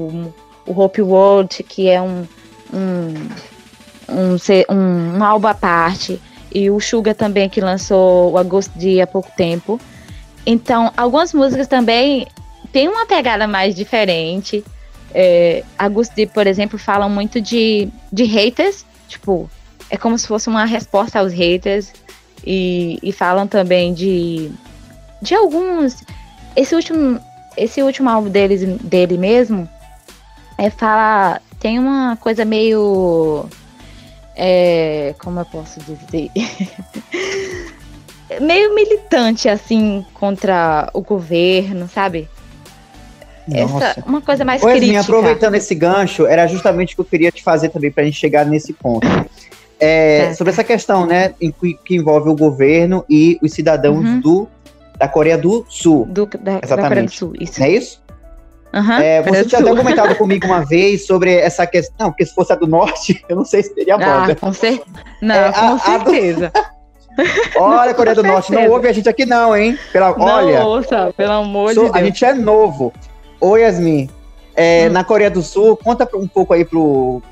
o 0.66 0.80
Hope 0.80 1.02
World, 1.02 1.62
que 1.62 1.88
é 1.88 2.00
um, 2.00 2.26
um 2.72 3.28
um, 4.08 4.36
um, 4.70 5.18
um 5.18 5.24
álbum 5.24 5.48
à 5.48 5.54
parte. 5.54 6.20
E 6.52 6.70
o 6.70 6.78
Suga 6.80 7.14
também, 7.14 7.48
que 7.48 7.60
lançou 7.60 8.32
o 8.32 8.38
Agosto 8.38 8.76
de 8.78 9.00
há 9.00 9.06
pouco 9.06 9.30
tempo. 9.36 9.80
Então, 10.46 10.92
algumas 10.96 11.32
músicas 11.32 11.66
também 11.66 12.26
têm 12.72 12.88
uma 12.88 13.06
pegada 13.06 13.46
mais 13.48 13.74
diferente. 13.74 14.64
É, 15.12 15.64
por 16.32 16.46
exemplo, 16.46 16.78
falam 16.78 17.10
muito 17.10 17.40
de, 17.40 17.88
de 18.12 18.24
haters. 18.24 18.86
Tipo, 19.08 19.50
é 19.90 19.96
como 19.96 20.18
se 20.18 20.26
fosse 20.26 20.48
uma 20.48 20.64
resposta 20.64 21.18
aos 21.18 21.32
haters. 21.32 21.92
E, 22.46 22.98
e 23.02 23.10
falam 23.10 23.46
também 23.46 23.94
de, 23.94 24.50
de 25.22 25.34
alguns. 25.34 26.04
Esse 26.54 26.74
último, 26.74 27.18
esse 27.56 27.82
último 27.82 28.10
álbum 28.10 28.28
deles, 28.28 28.62
dele 28.82 29.16
mesmo 29.16 29.68
é 30.58 30.70
fala. 30.70 31.40
Tem 31.58 31.78
uma 31.78 32.16
coisa 32.16 32.44
meio 32.44 33.48
é, 34.36 35.14
como 35.18 35.40
eu 35.40 35.44
posso 35.44 35.80
dizer, 35.80 36.30
meio 38.40 38.74
militante 38.74 39.48
assim 39.48 40.04
contra 40.12 40.90
o 40.92 41.00
governo, 41.00 41.88
sabe? 41.88 42.28
Nossa. 43.46 43.84
Essa, 43.86 44.04
uma 44.06 44.20
coisa 44.20 44.44
mais 44.44 44.60
pois 44.60 44.78
crítica. 44.78 45.00
aproveitando 45.00 45.54
esse 45.54 45.74
gancho, 45.74 46.26
era 46.26 46.46
justamente 46.46 46.92
o 46.92 46.96
que 46.96 47.00
eu 47.02 47.04
queria 47.04 47.30
te 47.30 47.42
fazer 47.42 47.68
também 47.68 47.90
para 47.90 48.02
a 48.02 48.06
gente 48.06 48.18
chegar 48.18 48.44
nesse 48.46 48.72
ponto. 48.72 49.06
É, 49.78 50.32
sobre 50.34 50.52
essa 50.52 50.64
questão, 50.64 51.04
né, 51.04 51.34
que 51.84 51.96
envolve 51.96 52.30
o 52.30 52.34
governo 52.34 53.04
e 53.08 53.38
os 53.42 53.52
cidadãos 53.52 54.04
uhum. 54.04 54.20
do, 54.20 54.48
da 54.98 55.08
Coreia 55.08 55.36
do 55.36 55.64
Sul. 55.68 56.06
Do, 56.06 56.26
da, 56.26 56.60
Exatamente. 56.62 56.68
da 56.68 56.88
Coreia 56.88 57.06
do 57.06 57.12
Sul, 57.12 57.32
isso. 57.38 57.60
Não 57.60 57.66
é 57.66 57.70
isso? 57.70 58.04
Uhum, 58.74 58.92
é, 58.92 59.22
você 59.22 59.44
tinha 59.44 59.60
até 59.60 59.74
comentado 59.74 60.14
comigo 60.18 60.46
uma 60.46 60.64
vez 60.64 61.06
sobre 61.06 61.32
essa 61.32 61.64
questão. 61.66 61.94
Não, 62.06 62.10
porque 62.10 62.26
se 62.26 62.34
fosse 62.34 62.52
a 62.52 62.56
do 62.56 62.66
norte, 62.66 63.24
eu 63.28 63.36
não 63.36 63.44
sei 63.44 63.62
se 63.62 63.74
teria 63.74 63.96
banda. 63.96 64.32
Ah, 64.32 64.36
com 64.36 64.52
cer... 64.52 64.82
Não, 65.22 65.34
é, 65.34 65.52
com 65.52 65.74
a, 65.74 65.78
certeza. 65.78 66.50
A 66.54 66.60
do... 66.60 66.74
Olha, 67.56 67.94
Coreia 67.94 68.16
do 68.16 68.24
Norte, 68.24 68.50
não 68.50 68.68
ouve 68.68 68.88
a 68.88 68.92
gente 68.92 69.08
aqui 69.08 69.24
não, 69.24 69.56
hein? 69.56 69.78
Pela... 69.92 70.16
Não 70.16 70.26
Olha, 70.26 70.64
ouça, 70.64 71.14
pelo 71.16 71.32
amor 71.32 71.72
sou... 71.72 71.84
de 71.84 71.92
Deus. 71.92 72.02
A 72.02 72.04
gente 72.04 72.24
é 72.24 72.34
novo. 72.34 72.92
Oi, 73.40 73.60
Yasmin. 73.62 74.08
É, 74.56 74.86
hum. 74.88 74.92
Na 74.92 75.04
Coreia 75.04 75.30
do 75.30 75.42
Sul, 75.42 75.76
conta 75.76 76.08
um 76.14 76.28
pouco 76.28 76.54
aí 76.54 76.64
pro, 76.64 77.22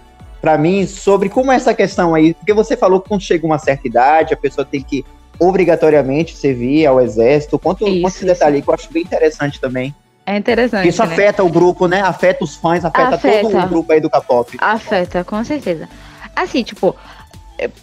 pra 0.40 0.58
mim 0.58 0.86
sobre 0.86 1.28
como 1.28 1.52
é 1.52 1.56
essa 1.56 1.72
questão 1.72 2.14
aí. 2.14 2.34
Porque 2.34 2.52
você 2.52 2.76
falou 2.76 3.00
que 3.00 3.08
quando 3.08 3.22
chega 3.22 3.46
uma 3.46 3.58
certa 3.58 3.86
idade, 3.86 4.34
a 4.34 4.36
pessoa 4.36 4.64
tem 4.64 4.82
que 4.82 5.04
obrigatoriamente 5.38 6.36
servir 6.36 6.86
ao 6.86 7.00
exército. 7.00 7.58
Conta, 7.58 7.84
conta 7.84 8.08
esse 8.08 8.24
detalhe 8.24 8.56
aí 8.56 8.62
que 8.62 8.68
eu 8.68 8.74
acho 8.74 8.92
bem 8.92 9.02
interessante 9.02 9.60
também. 9.60 9.94
É 10.24 10.36
interessante. 10.36 10.88
Isso 10.88 11.04
né? 11.04 11.12
afeta 11.12 11.42
o 11.42 11.48
grupo, 11.48 11.88
né? 11.88 12.00
Afeta 12.00 12.44
os 12.44 12.54
fãs, 12.56 12.84
afeta, 12.84 13.16
afeta, 13.16 13.48
todo 13.48 13.58
o 13.58 13.68
grupo 13.68 13.92
aí 13.92 14.00
do 14.00 14.08
K-pop. 14.08 14.56
Afeta, 14.60 15.24
com 15.24 15.42
certeza. 15.42 15.88
Assim, 16.34 16.62
tipo, 16.62 16.94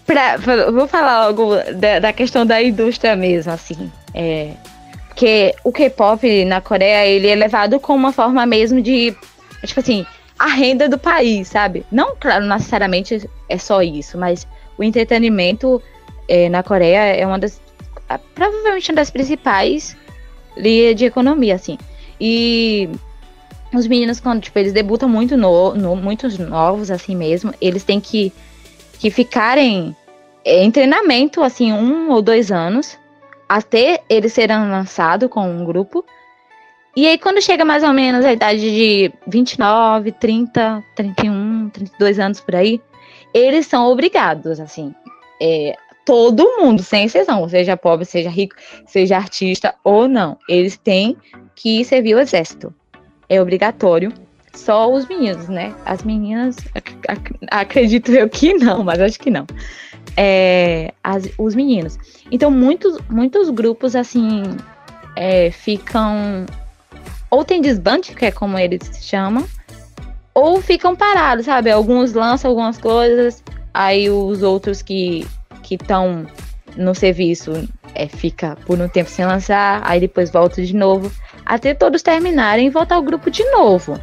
pra, 0.06 0.38
vou 0.72 0.88
falar 0.88 1.26
algo 1.26 1.56
da, 1.76 2.00
da, 2.00 2.14
questão 2.14 2.46
da 2.46 2.62
indústria 2.62 3.16
mesmo, 3.16 3.52
assim. 3.52 3.92
É, 4.14 4.52
porque 5.20 5.54
o 5.66 5.72
K-pop 5.74 6.46
na 6.46 6.62
Coreia, 6.62 7.06
ele 7.06 7.28
é 7.28 7.36
levado 7.36 7.78
como 7.78 8.00
uma 8.00 8.14
forma 8.14 8.46
mesmo 8.46 8.82
de, 8.82 9.14
tipo 9.66 9.82
assim, 9.82 10.06
a 10.40 10.48
renda 10.48 10.88
do 10.88 10.98
país, 10.98 11.50
sabe? 11.50 11.86
Não, 11.92 12.16
claro, 12.18 12.46
necessariamente 12.46 13.30
é 13.50 13.58
só 13.58 13.82
isso, 13.82 14.18
mas 14.18 14.48
o 14.78 14.84
entretenimento 14.84 15.84
é, 16.26 16.48
na 16.48 16.64
Coreia 16.64 17.18
é 17.18 17.28
uma 17.28 17.38
das, 17.38 17.62
provavelmente 18.34 18.92
uma 18.92 18.96
das 18.96 19.10
principais 19.10 19.98
linhas 20.56 20.96
de 20.96 21.04
economia, 21.04 21.56
assim. 21.56 21.78
E 22.18 22.88
os 23.74 23.88
meninos, 23.88 24.22
quando 24.22 24.42
tipo, 24.42 24.58
eles 24.58 24.72
debutam 24.72 25.10
muito 25.10 25.36
no, 25.36 25.76
no, 25.76 25.98
muitos 25.98 26.38
novos, 26.38 26.90
assim 26.90 27.14
mesmo, 27.14 27.54
eles 27.60 27.84
têm 27.84 28.00
que, 28.00 28.32
que 28.98 29.12
ficarem 29.12 29.94
em 30.46 30.72
treinamento, 30.72 31.44
assim, 31.44 31.74
um 31.74 32.10
ou 32.10 32.22
dois 32.22 32.54
anos, 32.54 32.98
até 33.50 34.04
eles 34.08 34.32
serem 34.32 34.70
lançados 34.70 35.28
com 35.30 35.50
um 35.50 35.66
grupo. 35.66 36.06
E 36.96 37.08
aí, 37.08 37.18
quando 37.18 37.42
chega 37.42 37.66
mais 37.66 37.84
ou 37.84 37.94
menos 37.94 38.24
a 38.24 38.32
idade 38.32 38.62
de 38.62 39.12
29, 39.28 40.12
30, 40.14 40.84
31, 40.96 41.70
32 41.70 42.20
anos 42.20 42.40
por 42.40 42.56
aí, 42.56 42.80
eles 43.34 43.66
são 43.68 43.88
obrigados, 43.88 44.60
assim, 44.60 44.94
é, 45.42 45.76
todo 46.06 46.58
mundo, 46.58 46.82
sem 46.82 47.06
exceção, 47.06 47.48
seja 47.48 47.78
pobre, 47.78 48.06
seja 48.06 48.30
rico, 48.30 48.56
seja 48.86 49.16
artista 49.16 49.76
ou 49.84 50.08
não, 50.08 50.38
eles 50.48 50.78
têm 50.78 51.16
que 51.56 51.84
servir 51.84 52.16
o 52.16 52.20
exército. 52.20 52.74
É 53.28 53.42
obrigatório. 53.42 54.12
Só 54.56 54.92
os 54.92 55.08
meninos, 55.08 55.48
né? 55.48 55.74
As 55.86 56.04
meninas, 56.04 56.58
ac 56.74 57.36
acredito 57.52 58.12
eu 58.12 58.28
que 58.28 58.56
não, 58.56 58.84
mas 58.84 59.00
acho 59.00 59.20
que 59.20 59.30
não. 59.30 59.46
É, 60.22 60.94
as, 61.02 61.30
os 61.38 61.56
meninos. 61.56 61.98
Então, 62.30 62.52
muitos, 62.52 63.00
muitos 63.10 63.50
grupos, 63.50 63.96
assim, 63.96 64.44
é, 65.16 65.50
ficam. 65.50 66.46
Ou 67.32 67.46
tem 67.46 67.62
desbande, 67.62 68.14
que 68.14 68.26
é 68.26 68.32
como 68.32 68.58
eles 68.58 68.82
chamam, 69.02 69.48
ou 70.34 70.62
ficam 70.62 70.96
parados, 70.96 71.46
sabe? 71.46 71.72
Alguns 71.72 72.12
lançam 72.12 72.50
algumas 72.50 72.78
coisas, 72.78 73.44
aí 73.74 74.10
os 74.10 74.44
outros 74.44 74.82
que 74.82 75.26
estão 75.70 76.26
no 76.76 76.94
serviço 76.96 77.52
é, 77.94 78.08
fica 78.08 78.58
por 78.66 78.80
um 78.80 78.90
tempo 78.90 79.10
sem 79.10 79.26
lançar, 79.26 79.82
aí 79.86 80.00
depois 80.00 80.32
volta 80.32 80.66
de 80.66 80.76
novo 80.76 81.12
até 81.46 81.74
todos 81.74 82.04
terminarem 82.04 82.68
e 82.68 82.70
voltar 82.70 82.96
ao 82.96 83.02
grupo 83.02 83.32
de 83.32 83.44
novo. 83.52 84.00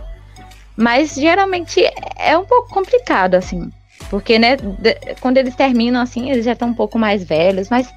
Mas 0.76 1.14
geralmente 1.14 1.80
é 2.18 2.36
um 2.36 2.44
pouco 2.44 2.68
complicado, 2.68 3.34
assim. 3.34 3.70
Porque, 4.10 4.38
né, 4.38 4.56
quando 5.20 5.38
eles 5.38 5.54
terminam 5.54 6.00
assim, 6.00 6.30
eles 6.30 6.44
já 6.44 6.52
estão 6.52 6.68
um 6.68 6.74
pouco 6.74 6.98
mais 6.98 7.24
velhos, 7.24 7.68
mas 7.68 7.92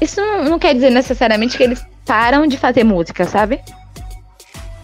isso 0.00 0.20
não, 0.20 0.44
não, 0.44 0.58
quer 0.58 0.74
dizer 0.74 0.90
necessariamente 0.90 1.56
que 1.56 1.62
eles 1.62 1.84
param 2.06 2.46
de 2.46 2.56
fazer 2.56 2.84
música, 2.84 3.24
sabe? 3.24 3.60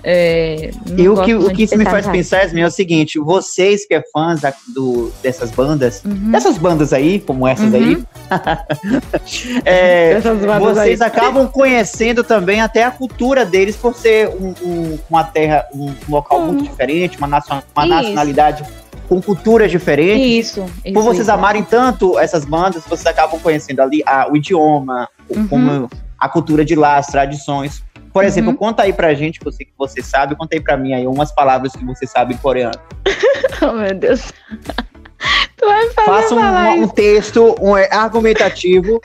É, 0.06 0.70
e 0.98 1.08
o 1.08 1.22
que, 1.22 1.34
o 1.34 1.50
que 1.50 1.62
isso 1.62 1.78
me 1.78 1.84
faz 1.86 2.06
pensar 2.06 2.42
Yasmin, 2.42 2.60
é 2.60 2.66
o 2.66 2.70
seguinte: 2.70 3.18
vocês 3.18 3.86
que 3.86 3.94
é 3.94 4.02
fãs 4.12 4.42
do, 4.68 5.10
dessas 5.22 5.50
bandas, 5.50 6.02
uhum. 6.04 6.30
dessas 6.30 6.58
bandas 6.58 6.92
aí, 6.92 7.20
como 7.20 7.48
essas 7.48 7.72
uhum. 7.72 8.04
aí, 8.30 9.62
é, 9.64 10.20
vocês 10.20 11.00
aí. 11.00 11.08
acabam 11.08 11.48
conhecendo 11.48 12.22
também 12.22 12.60
até 12.60 12.84
a 12.84 12.90
cultura 12.90 13.46
deles 13.46 13.76
por 13.76 13.94
ser 13.94 14.28
um, 14.28 14.54
um, 14.62 14.98
uma 15.08 15.24
terra, 15.24 15.66
um, 15.74 15.94
local 16.06 16.42
muito 16.42 16.64
diferente, 16.64 17.16
uma, 17.16 17.26
nacion, 17.26 17.62
uma 17.74 17.86
nacionalidade 17.86 18.62
com 19.08 19.20
culturas 19.20 19.70
diferentes. 19.70 20.48
Isso. 20.48 20.66
isso 20.84 20.94
por 20.94 21.02
vocês 21.02 21.22
isso. 21.22 21.32
amarem 21.32 21.62
tanto 21.62 22.18
essas 22.18 22.44
bandas, 22.44 22.84
vocês 22.84 23.06
acabam 23.06 23.38
conhecendo 23.40 23.80
ali 23.80 24.02
a, 24.06 24.30
o 24.30 24.36
idioma, 24.36 25.08
uhum. 25.28 25.48
como 25.48 25.90
a 26.18 26.28
cultura 26.28 26.64
de 26.64 26.74
lá, 26.74 26.96
as 26.96 27.06
tradições. 27.06 27.82
Por 28.12 28.22
uhum. 28.22 28.28
exemplo, 28.28 28.54
conta 28.54 28.84
aí 28.84 28.92
pra 28.92 29.12
gente, 29.14 29.40
você 29.42 29.64
que 29.64 29.72
você 29.76 30.02
sabe, 30.02 30.36
conta 30.36 30.54
aí 30.54 30.60
pra 30.60 30.76
mim 30.76 30.94
aí 30.94 31.06
umas 31.06 31.32
palavras 31.34 31.72
que 31.72 31.84
você 31.84 32.06
sabe 32.06 32.34
em 32.34 32.36
coreano. 32.36 32.78
oh, 33.62 33.72
meu 33.72 33.94
Deus. 33.94 34.32
tu 35.56 35.66
vai 35.66 35.90
fazer 35.90 36.06
Faça 36.06 36.34
um, 36.34 36.82
um 36.82 36.88
texto 36.88 37.54
um, 37.60 37.76
é, 37.76 37.88
argumentativo 37.92 39.00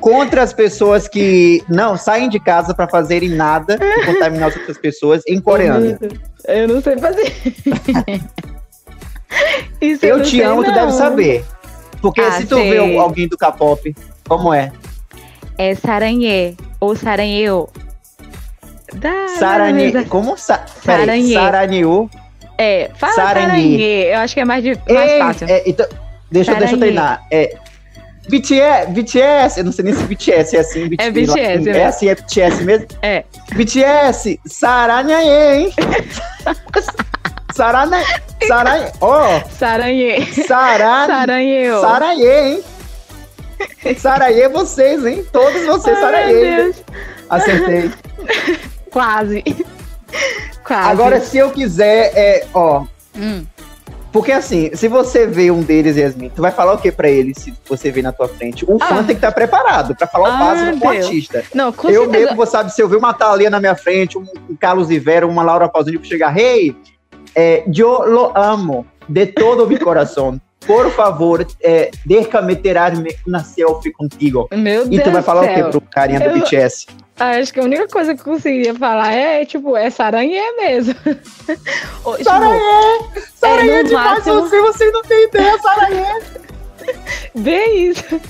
contra 0.00 0.42
as 0.42 0.52
pessoas 0.52 1.06
que 1.06 1.62
não 1.68 1.96
saem 1.96 2.28
de 2.28 2.40
casa 2.40 2.74
para 2.74 2.88
fazerem 2.88 3.28
nada 3.28 3.78
e 3.80 4.06
contaminar 4.06 4.48
as 4.48 4.56
outras 4.56 4.76
pessoas 4.76 5.22
em 5.26 5.40
coreano. 5.40 5.98
Eu 6.46 6.66
não 6.66 6.82
sei 6.82 6.98
fazer. 6.98 7.32
Isso 9.80 10.04
eu, 10.04 10.18
eu 10.18 10.22
te 10.24 10.40
amo, 10.40 10.62
não. 10.62 10.70
tu 10.70 10.74
deve 10.74 10.92
saber. 10.92 11.44
Porque 12.00 12.20
ah, 12.20 12.32
se 12.32 12.46
tu 12.46 12.56
sei. 12.56 12.70
vê 12.70 12.98
alguém 12.98 13.28
do 13.28 13.36
K-pop, 13.36 13.94
como 14.28 14.52
é? 14.52 14.72
É 15.56 15.74
saranhê 15.74 16.54
ou 16.80 16.96
saranheu. 16.96 17.70
Sarani... 19.38 20.04
Como? 20.06 20.36
Sa... 20.36 20.64
Saranhê. 20.84 21.34
Saraniu. 21.34 22.10
É, 22.58 22.90
fala 22.96 23.12
Saranhê. 23.12 24.12
Eu 24.12 24.18
acho 24.18 24.34
que 24.34 24.40
é 24.40 24.44
mais, 24.44 24.62
de... 24.62 24.78
mais 24.88 25.10
Ei, 25.10 25.18
fácil. 25.18 25.46
É, 25.48 25.62
então, 25.66 25.86
deixa, 26.30 26.54
deixa 26.54 26.74
eu 26.74 26.78
treinar. 26.78 27.24
É, 27.30 27.56
BTS, 28.28 28.90
BTS, 28.90 29.58
eu 29.58 29.64
não 29.64 29.72
sei 29.72 29.84
nem 29.84 29.94
se 29.94 30.04
BTS 30.04 30.56
é 30.56 30.60
assim. 30.60 30.88
BTS, 30.88 31.08
é 31.08 31.10
BTS. 31.10 31.68
É, 31.68 31.78
é 31.78 31.84
assim, 31.84 32.08
é 32.08 32.14
BTS 32.14 32.64
mesmo? 32.64 32.86
É. 33.02 33.24
BTS, 33.54 34.40
Saranhaê, 34.46 35.62
hein? 35.62 35.72
Saranhaê. 37.52 38.04
Saranhaê. 38.46 38.92
Ó. 39.00 39.36
Oh. 39.36 39.50
Saranhaê. 39.58 40.26
Saran... 40.46 41.06
Saranhaê. 41.06 41.80
Saranhaê, 41.80 42.48
hein? 42.48 42.64
Saranhaê 43.96 44.48
vocês, 44.48 45.04
hein? 45.06 45.24
Todos 45.32 45.64
vocês, 45.66 45.98
Saranhaê. 45.98 46.74
Acertei. 47.28 47.90
Quase. 48.90 49.42
Quase. 50.64 50.90
Agora, 50.90 51.20
se 51.20 51.38
eu 51.38 51.50
quiser, 51.50 52.12
é, 52.14 52.46
ó. 52.52 52.84
Hum. 53.16 53.44
Porque 54.12 54.30
assim, 54.30 54.70
se 54.74 54.88
você 54.88 55.26
vê 55.26 55.50
um 55.50 55.62
deles, 55.62 55.96
Yasmin, 55.96 56.28
tu 56.28 56.42
vai 56.42 56.50
falar 56.50 56.74
o 56.74 56.78
que 56.78 56.92
para 56.92 57.08
ele 57.08 57.32
se 57.34 57.52
você 57.66 57.90
vê 57.90 58.02
na 58.02 58.12
tua 58.12 58.28
frente? 58.28 58.70
Um 58.70 58.76
ah. 58.78 58.86
fã 58.86 58.96
tem 58.96 59.06
que 59.06 59.12
estar 59.14 59.28
tá 59.28 59.32
preparado 59.32 59.96
para 59.96 60.06
falar 60.06 60.34
o 60.34 60.38
básico 60.38 60.78
com 60.78 60.86
o 60.86 60.90
artista. 60.90 61.42
Não, 61.54 61.72
com 61.72 61.88
eu 61.88 62.02
certeza. 62.02 62.24
mesmo, 62.24 62.36
você 62.36 62.52
sabe, 62.52 62.74
se 62.74 62.82
eu 62.82 62.88
ver 62.88 62.96
uma 62.96 63.14
Thalia 63.14 63.48
na 63.48 63.58
minha 63.58 63.74
frente, 63.74 64.18
um, 64.18 64.26
um 64.50 64.54
Carlos 64.54 64.90
Rivera, 64.90 65.26
uma 65.26 65.42
Laura 65.42 65.66
Pausini 65.66 65.98
pra 65.98 66.06
chegar, 66.06 66.36
hey, 66.36 66.76
é, 67.34 67.64
eu 67.66 68.04
lo 68.06 68.32
amo 68.34 68.86
de 69.08 69.26
todo 69.26 69.66
meu 69.66 69.78
coração. 69.78 70.40
Por 70.66 70.90
favor, 70.92 71.44
é, 71.60 71.90
deixa-me 72.06 72.54
tirar-me 72.54 73.16
uma 73.26 73.42
selfie 73.42 73.92
contigo. 73.92 74.48
Meu 74.52 74.86
Deus 74.86 75.00
E 75.00 75.04
tu 75.04 75.10
vai 75.10 75.22
falar 75.22 75.44
céu. 75.44 75.52
o 75.52 75.54
que 75.54 75.70
pro 75.70 75.80
carinha 75.80 76.20
do 76.20 76.26
eu... 76.26 76.40
BTS? 76.40 76.86
Acho 77.18 77.52
que 77.52 77.60
a 77.60 77.64
única 77.64 77.86
coisa 77.88 78.14
que 78.14 78.20
eu 78.20 78.24
conseguiria 78.24 78.74
falar 78.74 79.12
é, 79.12 79.44
tipo, 79.44 79.76
é 79.76 79.90
saranhê 79.90 80.52
mesmo. 80.56 80.94
Tipo, 81.04 82.24
saranhê! 82.24 82.60
Saranhê 83.34 83.70
é, 83.70 83.82
demais 83.84 84.24
máximo... 84.24 84.40
você, 84.40 84.60
você 84.60 84.90
não 84.90 85.02
tem 85.02 85.24
ideia, 85.24 85.58
saranhê! 85.58 86.22
Bem 87.34 87.90
isso. 87.90 88.20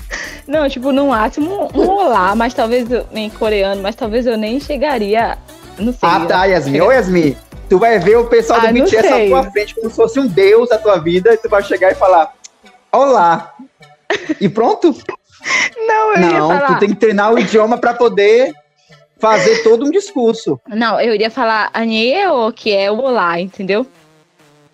Não, 0.47 0.67
tipo, 0.69 0.91
no 0.91 1.07
máximo 1.07 1.69
um 1.73 1.87
olá, 1.87 2.35
mas 2.35 2.53
talvez 2.53 2.91
eu, 2.91 3.05
em 3.13 3.29
coreano, 3.29 3.81
mas 3.81 3.95
talvez 3.95 4.27
eu 4.27 4.37
nem 4.37 4.59
chegaria. 4.59 5.37
Não 5.77 5.91
sei. 5.91 5.97
Ah, 6.01 6.25
tá, 6.25 6.45
Yasmin. 6.45 6.81
Ô, 6.81 6.91
Yasmin, 6.91 7.35
tu 7.73 7.79
vai 7.79 7.97
ver 7.97 8.17
o 8.17 8.27
pessoal 8.27 8.61
do 8.61 8.67
ah, 8.67 8.71
BTS 8.71 9.07
à 9.07 9.27
tua 9.27 9.51
frente 9.51 9.73
como 9.73 9.89
se 9.89 9.95
fosse 9.95 10.19
um 10.19 10.27
deus 10.27 10.69
da 10.69 10.77
tua 10.77 10.99
vida, 10.99 11.33
e 11.33 11.37
tu 11.37 11.49
vai 11.49 11.63
chegar 11.63 11.91
e 11.91 11.95
falar: 11.95 12.31
Olá! 12.91 13.51
E 14.39 14.47
pronto? 14.47 14.95
Não, 15.75 16.13
eu 16.13 16.19
Não, 16.19 16.67
tu 16.67 16.79
tem 16.79 16.89
que 16.89 16.97
treinar 16.97 17.33
o 17.33 17.39
idioma 17.39 17.79
para 17.79 17.95
poder 17.95 18.53
fazer 19.17 19.63
todo 19.63 19.87
um 19.87 19.89
discurso. 19.89 20.61
Não, 20.67 21.01
eu 21.01 21.15
iria 21.15 21.31
falar 21.31 21.71
Aniel, 21.73 22.53
que 22.55 22.71
é 22.71 22.91
o 22.91 23.01
olá, 23.01 23.39
entendeu? 23.39 23.87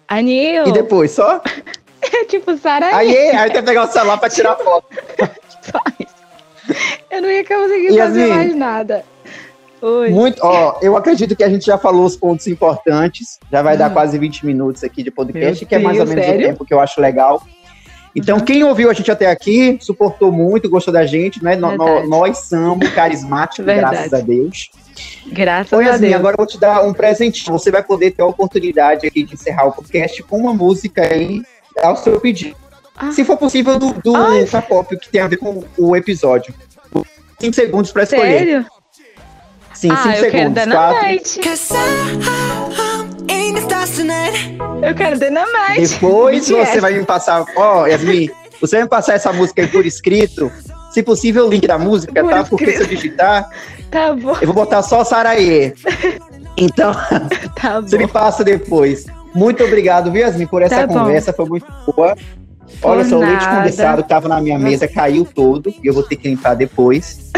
Aniel. 0.06 0.68
E 0.68 0.74
depois, 0.74 1.12
só? 1.12 1.42
é 2.02 2.26
tipo, 2.28 2.58
Sara. 2.58 2.94
Aí, 2.98 3.16
aí 3.16 3.50
tem 3.50 3.62
que 3.62 3.68
pegar 3.68 3.86
o 3.86 3.88
celular 3.88 4.18
pra 4.18 4.30
tirar 4.30 4.58
foto. 4.60 4.88
Isso. 6.02 6.14
Eu 7.10 7.22
não 7.22 7.30
ia 7.30 7.46
conseguir 7.46 7.94
e 7.94 7.98
fazer 7.98 8.24
assim, 8.24 8.34
mais 8.34 8.56
nada. 8.56 9.06
Oi. 9.82 10.10
Muito, 10.10 10.40
ó, 10.44 10.78
eu 10.82 10.98
acredito 10.98 11.36
que 11.36 11.44
a 11.44 11.50
gente 11.50 11.66
já 11.66 11.78
falou 11.78 12.06
os 12.06 12.16
pontos 12.16 12.48
importantes. 12.48 13.40
Já 13.52 13.62
vai 13.62 13.76
hum. 13.76 13.80
dar 13.80 13.90
quase 13.92 14.18
20 14.18 14.46
minutos 14.46 14.84
aqui 14.84 15.04
de 15.04 15.12
podcast, 15.12 15.64
Meu 15.64 15.70
que 15.70 15.76
é 15.76 15.80
mais 15.80 15.98
Deus, 15.98 16.10
ou 16.10 16.16
menos 16.16 16.30
sério? 16.30 16.46
o 16.46 16.50
tempo 16.50 16.66
que 16.66 16.74
eu 16.74 16.80
acho 16.80 17.00
legal. 17.00 17.42
Então, 18.16 18.38
uhum. 18.38 18.44
quem 18.44 18.64
ouviu 18.64 18.90
a 18.90 18.94
gente 18.94 19.12
até 19.12 19.28
aqui, 19.28 19.78
suportou 19.82 20.32
muito, 20.32 20.70
gostou 20.70 20.94
da 20.94 21.06
gente, 21.06 21.44
né? 21.44 21.56
No, 21.56 22.08
nós 22.08 22.40
somos 22.50 22.90
carismáticos, 22.90 23.66
graças 23.66 24.14
a 24.14 24.20
Deus. 24.20 24.70
Graças 25.28 25.72
Oi, 25.72 25.88
a 25.88 25.96
Deus. 25.96 26.16
agora 26.16 26.34
eu 26.34 26.38
vou 26.38 26.48
te 26.48 26.60
dar 26.60 26.84
um 26.84 26.92
presente. 26.92 27.46
Você 27.50 27.72
vai 27.72 27.84
poder 27.84 28.12
ter 28.12 28.24
a 28.24 28.26
oportunidade 28.26 29.08
aqui 29.08 29.24
de 29.24 29.36
encerrar 29.36 29.68
o 29.68 29.72
podcast 29.72 30.24
com 30.24 30.38
uma 30.38 30.54
música 30.54 31.04
aí 31.04 31.44
ao 31.82 31.96
seu 31.96 32.20
pedido. 32.20 32.56
Ah. 32.98 33.12
Se 33.12 33.24
for 33.24 33.38
possível, 33.38 33.78
do, 33.80 33.94
do 33.94 34.14
K-pop, 34.50 34.98
que 34.98 35.10
tem 35.10 35.22
a 35.22 35.28
ver 35.28 35.38
com 35.38 35.64
o 35.78 35.96
episódio. 35.96 36.54
Cinco 37.40 37.56
segundos 37.56 37.92
para 37.92 38.04
escolher. 38.04 38.40
Sério? 38.40 38.66
Sim, 39.80 39.90
ah, 39.94 40.04
cinco 40.04 40.16
eu 40.16 40.32
segundos. 40.32 40.64
Quatro. 40.66 41.00
Eu 44.82 44.94
quero 44.94 45.18
Dynamite. 45.18 45.94
Depois 45.94 46.50
você 46.50 46.82
vai 46.82 46.94
me 46.96 47.06
passar. 47.06 47.46
Ó, 47.56 47.84
oh, 47.84 47.88
Yasmin, 47.88 48.30
você 48.60 48.76
vai 48.76 48.84
me 48.84 48.90
passar 48.90 49.14
essa 49.14 49.32
música 49.32 49.62
aí 49.62 49.70
por 49.70 49.86
escrito. 49.86 50.52
Se 50.92 51.02
possível, 51.02 51.48
o 51.48 51.50
link 51.50 51.66
da 51.66 51.78
música, 51.78 52.22
por 52.22 52.30
tá? 52.30 52.42
Escrito. 52.42 52.50
Porque 52.50 52.72
se 52.74 52.84
eu 52.84 52.88
digitar. 52.88 53.50
Tá 53.90 54.14
bom. 54.14 54.36
Eu 54.42 54.48
vou 54.48 54.54
botar 54.54 54.84
só 54.84 55.06
Saraê. 55.06 55.74
Então, 56.58 56.92
tá 57.56 57.80
você 57.80 57.98
me 57.98 58.08
passa 58.08 58.44
depois. 58.44 59.06
Muito 59.34 59.64
obrigado, 59.64 60.12
viu, 60.12 60.24
Yasmin, 60.24 60.48
por 60.48 60.62
essa 60.62 60.86
tá 60.86 60.88
conversa. 60.88 61.32
Bom. 61.32 61.38
Foi 61.38 61.46
muito 61.46 61.68
boa. 61.96 62.18
Olha 62.82 63.06
só, 63.06 63.16
o 63.16 63.20
leite 63.20 63.48
condensado 63.48 64.04
que 64.04 64.10
tava 64.10 64.28
na 64.28 64.42
minha 64.42 64.60
mesa 64.60 64.90
caiu 64.90 65.24
todo. 65.24 65.74
E 65.82 65.88
eu 65.88 65.94
vou 65.94 66.04
ter 66.04 66.18
que 66.18 66.28
limpar 66.28 66.56
depois. 66.56 67.32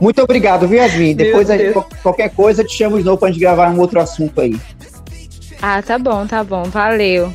Muito 0.00 0.22
obrigado, 0.22 0.68
viu, 0.68 0.78
Yasmin? 0.78 1.14
Depois, 1.14 1.48
gente, 1.48 1.74
qualquer 2.02 2.30
coisa, 2.30 2.62
te 2.62 2.76
chamo 2.76 2.98
de 2.98 3.04
novo 3.04 3.18
pra 3.18 3.28
gente 3.28 3.40
gravar 3.40 3.70
um 3.70 3.80
outro 3.80 4.00
assunto 4.00 4.40
aí. 4.40 4.58
Ah, 5.62 5.82
tá 5.82 5.98
bom, 5.98 6.26
tá 6.26 6.42
bom. 6.44 6.64
Valeu. 6.64 7.32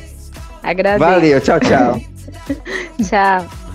Agradeço. 0.62 0.98
Valeu, 0.98 1.40
tchau, 1.40 1.60
tchau. 1.60 2.00
tchau. 3.08 3.65